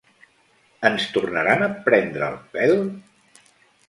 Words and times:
Ens 0.89 1.03
tornaran 1.17 1.61
a 1.65 1.67
prendre 1.89 2.31
el 2.31 2.39
pèl? 2.57 2.73